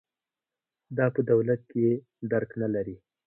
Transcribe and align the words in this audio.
دا 0.97 1.05
په 1.15 1.21
دولت 1.31 1.61
کې 1.71 1.85
درک 2.31 2.51
نه 2.61 2.67
لري. 2.73 2.95